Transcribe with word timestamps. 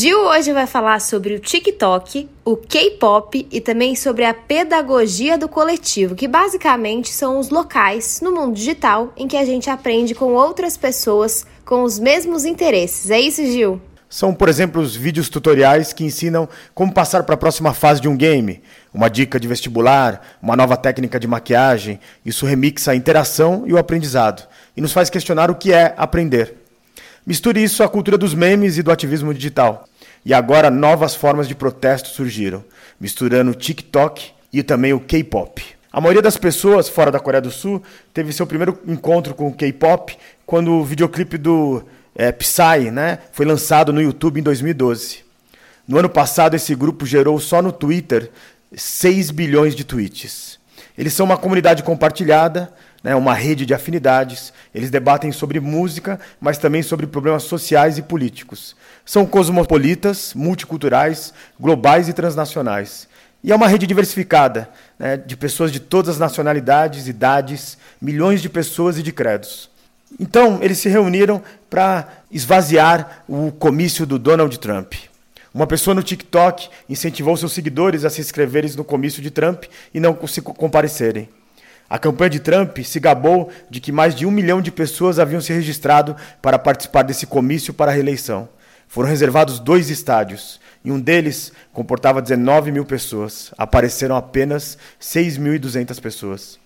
Gil 0.00 0.26
hoje 0.26 0.52
vai 0.52 0.64
falar 0.64 1.00
sobre 1.00 1.34
o 1.34 1.40
TikTok, 1.40 2.28
o 2.44 2.56
K-pop 2.56 3.48
e 3.50 3.60
também 3.60 3.96
sobre 3.96 4.24
a 4.24 4.32
pedagogia 4.32 5.36
do 5.36 5.48
coletivo, 5.48 6.14
que 6.14 6.28
basicamente 6.28 7.10
são 7.10 7.40
os 7.40 7.50
locais 7.50 8.20
no 8.20 8.30
mundo 8.30 8.54
digital 8.54 9.12
em 9.16 9.26
que 9.26 9.36
a 9.36 9.44
gente 9.44 9.68
aprende 9.68 10.14
com 10.14 10.34
outras 10.34 10.76
pessoas 10.76 11.44
com 11.64 11.82
os 11.82 11.98
mesmos 11.98 12.44
interesses. 12.44 13.10
É 13.10 13.18
isso, 13.18 13.44
Gil? 13.44 13.82
São, 14.08 14.32
por 14.32 14.48
exemplo, 14.48 14.80
os 14.80 14.94
vídeos 14.94 15.28
tutoriais 15.28 15.92
que 15.92 16.04
ensinam 16.04 16.48
como 16.72 16.94
passar 16.94 17.24
para 17.24 17.34
a 17.34 17.38
próxima 17.38 17.74
fase 17.74 18.00
de 18.00 18.06
um 18.06 18.16
game, 18.16 18.62
uma 18.94 19.10
dica 19.10 19.40
de 19.40 19.48
vestibular, 19.48 20.38
uma 20.40 20.54
nova 20.54 20.76
técnica 20.76 21.18
de 21.18 21.26
maquiagem. 21.26 21.98
Isso 22.24 22.46
remixa 22.46 22.92
a 22.92 22.94
interação 22.94 23.64
e 23.66 23.72
o 23.72 23.78
aprendizado 23.78 24.46
e 24.76 24.80
nos 24.80 24.92
faz 24.92 25.10
questionar 25.10 25.50
o 25.50 25.56
que 25.56 25.72
é 25.72 25.92
aprender. 25.96 26.54
Misture 27.26 27.62
isso 27.62 27.82
à 27.82 27.88
cultura 27.88 28.16
dos 28.16 28.32
memes 28.32 28.78
e 28.78 28.82
do 28.82 28.90
ativismo 28.90 29.34
digital. 29.34 29.87
E 30.24 30.34
agora 30.34 30.70
novas 30.70 31.14
formas 31.14 31.48
de 31.48 31.54
protesto 31.54 32.08
surgiram, 32.08 32.64
misturando 33.00 33.50
o 33.50 33.54
TikTok 33.54 34.30
e 34.52 34.62
também 34.62 34.92
o 34.92 35.00
K-pop. 35.00 35.62
A 35.90 36.00
maioria 36.00 36.22
das 36.22 36.36
pessoas 36.36 36.88
fora 36.88 37.10
da 37.10 37.18
Coreia 37.18 37.40
do 37.40 37.50
Sul 37.50 37.82
teve 38.12 38.32
seu 38.32 38.46
primeiro 38.46 38.78
encontro 38.86 39.34
com 39.34 39.48
o 39.48 39.54
K-pop 39.54 40.16
quando 40.44 40.72
o 40.72 40.84
videoclipe 40.84 41.38
do 41.38 41.82
é, 42.14 42.30
Psy 42.32 42.90
né, 42.92 43.18
foi 43.32 43.46
lançado 43.46 43.92
no 43.92 44.02
YouTube 44.02 44.40
em 44.40 44.42
2012. 44.42 45.24
No 45.86 45.98
ano 45.98 46.08
passado, 46.08 46.54
esse 46.54 46.74
grupo 46.74 47.06
gerou 47.06 47.40
só 47.40 47.62
no 47.62 47.72
Twitter 47.72 48.30
6 48.74 49.30
bilhões 49.30 49.74
de 49.74 49.84
tweets. 49.84 50.58
Eles 50.96 51.12
são 51.12 51.26
uma 51.26 51.36
comunidade 51.36 51.82
compartilhada, 51.82 52.72
né, 53.02 53.14
uma 53.14 53.34
rede 53.34 53.64
de 53.64 53.74
afinidades. 53.74 54.52
Eles 54.74 54.90
debatem 54.90 55.32
sobre 55.32 55.60
música, 55.60 56.18
mas 56.40 56.58
também 56.58 56.82
sobre 56.82 57.06
problemas 57.06 57.44
sociais 57.44 57.98
e 57.98 58.02
políticos. 58.02 58.74
São 59.04 59.26
cosmopolitas, 59.26 60.34
multiculturais, 60.34 61.32
globais 61.58 62.08
e 62.08 62.12
transnacionais. 62.12 63.08
E 63.42 63.52
é 63.52 63.54
uma 63.54 63.68
rede 63.68 63.86
diversificada, 63.86 64.68
né, 64.98 65.16
de 65.16 65.36
pessoas 65.36 65.70
de 65.70 65.78
todas 65.78 66.16
as 66.16 66.18
nacionalidades, 66.18 67.06
idades, 67.06 67.78
milhões 68.00 68.42
de 68.42 68.48
pessoas 68.48 68.98
e 68.98 69.02
de 69.02 69.12
credos. 69.12 69.70
Então, 70.18 70.58
eles 70.62 70.78
se 70.78 70.88
reuniram 70.88 71.42
para 71.68 72.08
esvaziar 72.30 73.22
o 73.28 73.52
comício 73.52 74.06
do 74.06 74.18
Donald 74.18 74.58
Trump. 74.58 74.94
Uma 75.58 75.66
pessoa 75.66 75.92
no 75.92 76.04
TikTok 76.04 76.68
incentivou 76.88 77.36
seus 77.36 77.52
seguidores 77.52 78.04
a 78.04 78.10
se 78.10 78.20
inscreverem 78.20 78.70
no 78.76 78.84
comício 78.84 79.20
de 79.20 79.28
Trump 79.28 79.64
e 79.92 79.98
não 79.98 80.16
se 80.28 80.40
comparecerem. 80.40 81.28
A 81.90 81.98
campanha 81.98 82.30
de 82.30 82.38
Trump 82.38 82.78
se 82.78 83.00
gabou 83.00 83.50
de 83.68 83.80
que 83.80 83.90
mais 83.90 84.14
de 84.14 84.24
um 84.24 84.30
milhão 84.30 84.62
de 84.62 84.70
pessoas 84.70 85.18
haviam 85.18 85.40
se 85.40 85.52
registrado 85.52 86.14
para 86.40 86.60
participar 86.60 87.02
desse 87.02 87.26
comício 87.26 87.74
para 87.74 87.90
a 87.90 87.94
reeleição. 87.94 88.48
Foram 88.86 89.08
reservados 89.08 89.58
dois 89.58 89.90
estádios, 89.90 90.60
e 90.84 90.92
um 90.92 91.00
deles 91.00 91.52
comportava 91.72 92.22
19 92.22 92.70
mil 92.70 92.84
pessoas. 92.84 93.52
Apareceram 93.58 94.14
apenas 94.14 94.78
6.200 95.02 96.00
pessoas. 96.00 96.56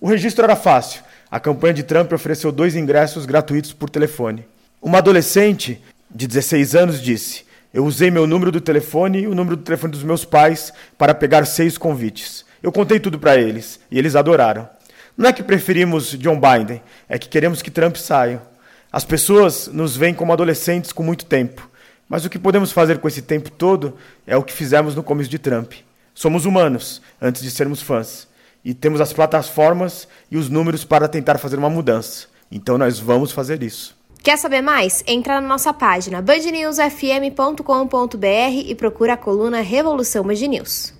O 0.00 0.08
registro 0.08 0.42
era 0.42 0.56
fácil. 0.56 1.04
A 1.30 1.38
campanha 1.38 1.74
de 1.74 1.84
Trump 1.84 2.12
ofereceu 2.12 2.50
dois 2.50 2.74
ingressos 2.74 3.26
gratuitos 3.26 3.72
por 3.72 3.88
telefone. 3.88 4.44
Uma 4.82 4.98
adolescente 4.98 5.80
de 6.10 6.26
16 6.26 6.74
anos 6.74 7.00
disse: 7.00 7.48
Eu 7.72 7.84
usei 7.84 8.10
meu 8.10 8.26
número 8.26 8.50
do 8.50 8.60
telefone 8.60 9.20
e 9.20 9.26
o 9.28 9.34
número 9.34 9.56
do 9.56 9.62
telefone 9.62 9.92
dos 9.92 10.02
meus 10.02 10.24
pais 10.24 10.72
para 10.98 11.14
pegar 11.14 11.44
seis 11.44 11.78
convites. 11.78 12.44
Eu 12.60 12.72
contei 12.72 12.98
tudo 12.98 13.18
para 13.18 13.36
eles 13.36 13.78
e 13.90 13.98
eles 13.98 14.16
adoraram. 14.16 14.68
Não 15.16 15.28
é 15.28 15.32
que 15.32 15.42
preferimos 15.42 16.18
John 16.18 16.40
Biden, 16.40 16.82
é 17.08 17.18
que 17.18 17.28
queremos 17.28 17.62
que 17.62 17.70
Trump 17.70 17.94
saia. 17.94 18.42
As 18.90 19.04
pessoas 19.04 19.68
nos 19.68 19.96
veem 19.96 20.12
como 20.12 20.32
adolescentes 20.32 20.92
com 20.92 21.04
muito 21.04 21.24
tempo, 21.24 21.70
mas 22.08 22.24
o 22.24 22.30
que 22.30 22.40
podemos 22.40 22.72
fazer 22.72 22.98
com 22.98 23.06
esse 23.06 23.22
tempo 23.22 23.50
todo 23.50 23.96
é 24.26 24.36
o 24.36 24.42
que 24.42 24.52
fizemos 24.52 24.96
no 24.96 25.02
começo 25.04 25.30
de 25.30 25.38
Trump. 25.38 25.74
Somos 26.12 26.44
humanos 26.46 27.00
antes 27.22 27.40
de 27.40 27.52
sermos 27.52 27.80
fãs 27.80 28.26
e 28.64 28.74
temos 28.74 29.00
as 29.00 29.12
plataformas 29.12 30.08
e 30.28 30.36
os 30.36 30.48
números 30.48 30.84
para 30.84 31.06
tentar 31.06 31.38
fazer 31.38 31.56
uma 31.56 31.70
mudança. 31.70 32.26
Então 32.50 32.76
nós 32.76 32.98
vamos 32.98 33.30
fazer 33.30 33.62
isso. 33.62 33.99
Quer 34.22 34.36
saber 34.36 34.60
mais? 34.60 35.02
Entra 35.06 35.40
na 35.40 35.48
nossa 35.48 35.72
página 35.72 36.20
bandnewsfm.com.br 36.20 38.66
e 38.66 38.74
procura 38.74 39.14
a 39.14 39.16
coluna 39.16 39.62
Revolução 39.62 40.24
Band 40.24 40.34
News. 40.34 40.99